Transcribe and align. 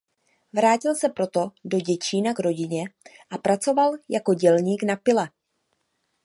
Vrátil 0.53 0.95
se 0.95 1.09
proto 1.09 1.51
do 1.65 1.77
Děčína 1.79 2.33
k 2.33 2.39
rodině 2.39 2.89
a 3.31 3.37
pracoval 3.37 3.93
jako 4.09 4.33
dělník 4.33 4.83
na 4.83 4.95
pile. 4.95 5.29